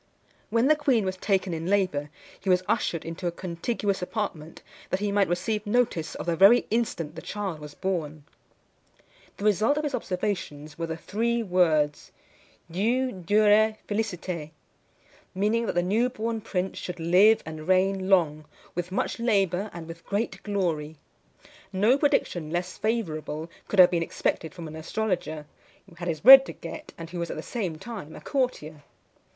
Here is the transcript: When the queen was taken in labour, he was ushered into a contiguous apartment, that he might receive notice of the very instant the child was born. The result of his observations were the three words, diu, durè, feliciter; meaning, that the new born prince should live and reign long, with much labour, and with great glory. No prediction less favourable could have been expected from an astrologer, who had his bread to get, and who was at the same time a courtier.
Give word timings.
When 0.49 0.65
the 0.67 0.75
queen 0.75 1.05
was 1.05 1.15
taken 1.15 1.53
in 1.53 1.67
labour, 1.67 2.09
he 2.39 2.49
was 2.49 2.63
ushered 2.67 3.05
into 3.05 3.27
a 3.27 3.31
contiguous 3.31 4.01
apartment, 4.01 4.63
that 4.89 4.99
he 4.99 5.11
might 5.11 5.27
receive 5.29 5.63
notice 5.67 6.15
of 6.15 6.25
the 6.25 6.35
very 6.35 6.65
instant 6.71 7.13
the 7.13 7.21
child 7.21 7.59
was 7.59 7.75
born. 7.75 8.23
The 9.37 9.45
result 9.45 9.77
of 9.77 9.83
his 9.83 9.93
observations 9.93 10.75
were 10.75 10.87
the 10.87 10.97
three 10.97 11.43
words, 11.43 12.11
diu, 12.71 13.11
durè, 13.23 13.77
feliciter; 13.87 14.49
meaning, 15.35 15.67
that 15.67 15.75
the 15.75 15.83
new 15.83 16.09
born 16.09 16.41
prince 16.41 16.79
should 16.79 16.99
live 16.99 17.43
and 17.45 17.67
reign 17.67 18.09
long, 18.09 18.45
with 18.73 18.91
much 18.91 19.19
labour, 19.19 19.69
and 19.71 19.87
with 19.87 20.03
great 20.07 20.41
glory. 20.41 20.95
No 21.71 21.95
prediction 21.95 22.49
less 22.49 22.75
favourable 22.75 23.51
could 23.67 23.77
have 23.77 23.91
been 23.91 24.01
expected 24.01 24.55
from 24.55 24.67
an 24.67 24.75
astrologer, 24.75 25.45
who 25.87 25.93
had 25.93 26.07
his 26.07 26.21
bread 26.21 26.43
to 26.47 26.53
get, 26.53 26.91
and 26.97 27.11
who 27.11 27.19
was 27.19 27.29
at 27.29 27.37
the 27.37 27.43
same 27.43 27.77
time 27.77 28.15
a 28.15 28.19
courtier. 28.21 28.81